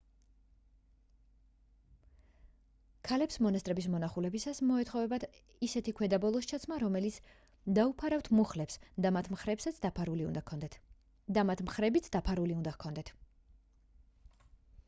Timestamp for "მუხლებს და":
8.39-9.13